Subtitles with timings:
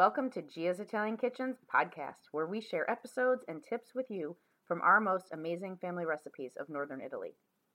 [0.00, 4.34] Welcome to Gia's Italian Kitchens podcast, where we share episodes and tips with you
[4.66, 7.34] from our most amazing family recipes of Northern Italy.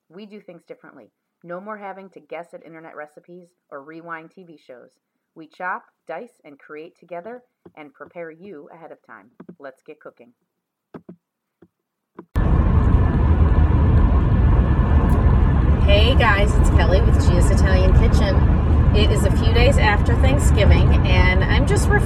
[0.10, 1.12] We do things differently.
[1.44, 4.90] No more having to guess at internet recipes or rewind TV shows.
[5.36, 7.44] We chop, dice, and create together
[7.78, 9.30] and prepare you ahead of time.
[9.60, 10.34] Let's get cooking.
[15.86, 18.66] Hey guys, it's Kelly with Gia's Italian Kitchen.
[18.96, 21.44] It is a few days after Thanksgiving, and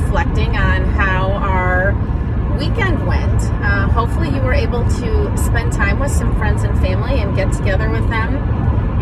[0.09, 1.93] reflecting on how our
[2.57, 3.43] weekend went.
[3.61, 7.53] Uh, hopefully, you were able to spend time with some friends and family and get
[7.53, 8.35] together with them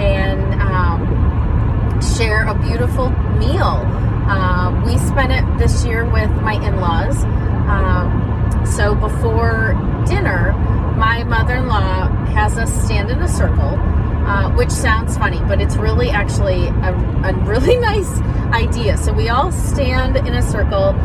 [0.02, 3.86] and um, share a beautiful meal.
[4.28, 7.24] Uh, we spent it this year with my in laws.
[7.70, 10.52] Um, so, before dinner,
[10.98, 13.80] my mother in law has us stand in a circle
[14.28, 18.20] uh, which sounds funny, but it's really actually a, a really nice
[18.58, 18.98] idea.
[18.98, 20.96] So we all stand in a circle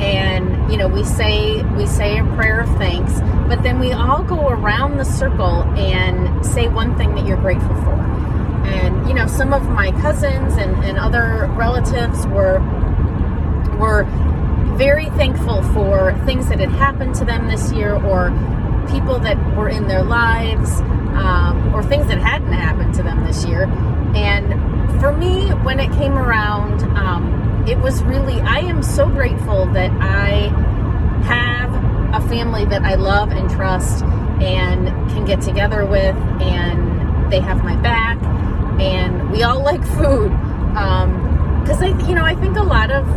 [0.00, 4.22] and you know we say we say a prayer of thanks but then we all
[4.22, 7.92] go around the circle and say one thing that you're grateful for
[8.64, 12.60] and you know some of my cousins and, and other relatives were
[13.78, 14.04] were
[14.78, 18.30] very thankful for things that had happened to them this year or
[18.90, 20.80] people that were in their lives
[21.12, 23.64] um, or things that hadn't happened to them this year.
[25.00, 29.90] For me, when it came around, um, it was really, I am so grateful that
[29.92, 30.48] I
[31.24, 37.40] have a family that I love and trust and can get together with, and they
[37.40, 38.22] have my back,
[38.78, 40.30] and we all like food.
[40.68, 43.08] Because um, I, you know, I think a lot of,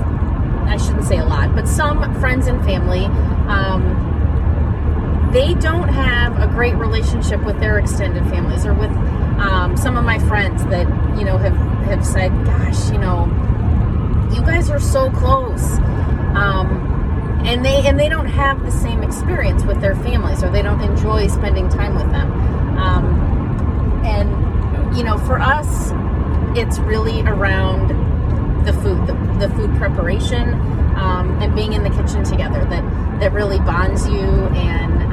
[0.68, 3.06] I shouldn't say a lot, but some friends and family,
[3.48, 4.13] um,
[5.34, 8.92] they don't have a great relationship with their extended families or with
[9.40, 10.88] um, some of my friends that
[11.18, 13.26] you know have have said, "Gosh, you know,
[14.32, 15.80] you guys are so close,"
[16.36, 20.62] um, and they and they don't have the same experience with their families, or they
[20.62, 22.32] don't enjoy spending time with them.
[22.78, 25.92] Um, and you know, for us,
[26.56, 27.90] it's really around
[28.66, 30.54] the food, the, the food preparation,
[30.96, 35.13] um, and being in the kitchen together that that really bonds you and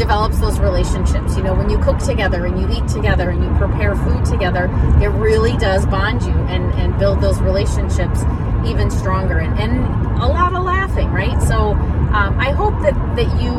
[0.00, 1.36] develops those relationships.
[1.36, 4.70] You know, when you cook together and you eat together and you prepare food together,
[5.00, 8.22] it really does bond you and, and build those relationships
[8.66, 9.84] even stronger and, and
[10.22, 11.40] a lot of laughing, right?
[11.42, 11.72] So
[12.16, 13.52] um, I hope that, that you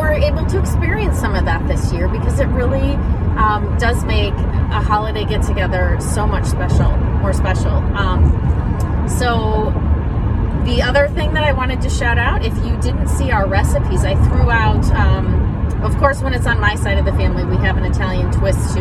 [0.00, 2.92] were able to experience some of that this year because it really
[3.36, 6.90] um, does make a holiday get together so much special,
[7.20, 7.76] more special.
[7.96, 8.32] Um,
[9.08, 9.55] so
[10.86, 14.14] other thing that I wanted to shout out, if you didn't see our recipes, I
[14.26, 17.76] threw out, um, of course, when it's on my side of the family, we have
[17.76, 18.80] an Italian twist to,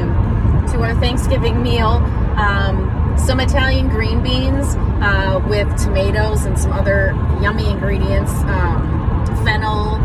[0.71, 2.03] to our Thanksgiving meal.
[2.37, 9.95] Um, some Italian green beans uh, with tomatoes and some other yummy ingredients, um, fennel,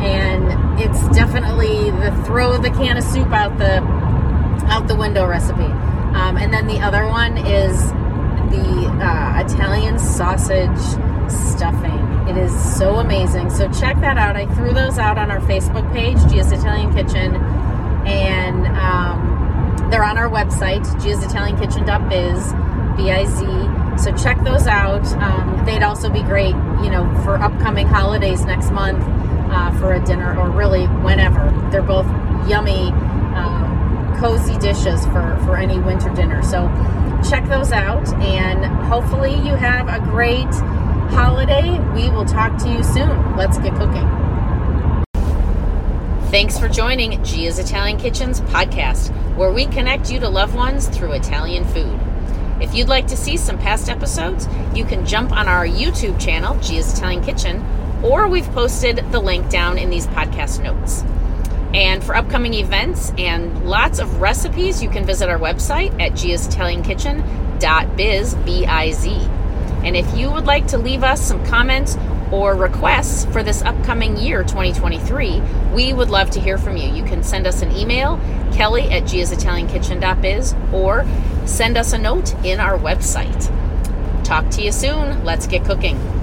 [0.00, 3.82] and it's definitely the throw the can of soup out the
[4.70, 5.62] out the window recipe.
[5.62, 7.90] Um, and then the other one is
[8.50, 10.78] the uh, Italian sausage
[11.28, 12.28] stuffing.
[12.28, 13.50] It is so amazing.
[13.50, 14.36] So check that out.
[14.36, 17.36] I threw those out on our Facebook page, Gia's Italian Kitchen,
[18.06, 22.52] and um, they're on our website, giasitaliankitchen.biz,
[22.96, 24.02] B-I-Z.
[24.02, 25.06] So check those out.
[25.22, 29.04] Um, they'd also be great, you know, for upcoming holidays next month
[29.50, 31.50] uh, for a dinner or really whenever.
[31.70, 32.06] They're both
[32.48, 32.88] yummy,
[33.34, 36.42] um, cozy dishes for, for any winter dinner.
[36.42, 36.68] So
[37.28, 40.50] check those out and hopefully you have a great
[41.14, 41.78] holiday.
[41.94, 43.36] We will talk to you soon.
[43.36, 44.10] Let's get cooking.
[46.30, 51.12] Thanks for joining Gia's Italian Kitchens podcast, where we connect you to loved ones through
[51.12, 51.96] Italian food.
[52.60, 56.58] If you'd like to see some past episodes, you can jump on our YouTube channel,
[56.60, 57.64] Gia's Italian Kitchen,
[58.02, 61.04] or we've posted the link down in these podcast notes.
[61.74, 68.34] And for upcoming events and lots of recipes, you can visit our website at giasitaliankitchen.biz,
[68.34, 69.28] B-I-Z.
[69.84, 71.96] And if you would like to leave us some comments
[72.32, 75.40] or requests for this upcoming year, 2023,
[75.74, 76.90] we would love to hear from you.
[76.90, 78.18] You can send us an email,
[78.52, 81.06] kelly at giasitaliankitchen.biz, or
[81.46, 83.52] send us a note in our website.
[84.24, 85.24] Talk to you soon.
[85.24, 86.13] Let's get cooking.